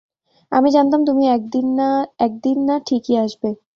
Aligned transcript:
আমি 0.51 0.69
জানতাম 0.71 1.01
তুমি 1.05 1.23
একদিন 2.19 2.57
না 2.67 2.75
ঠিকই 2.87 3.15
আসবে। 3.17 3.49